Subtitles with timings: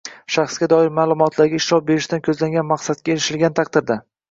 [0.35, 4.03] shaxsga doir ma’lumotlarga ishlov berishdan ko‘zlangan maqsadga erishilgan taqdirda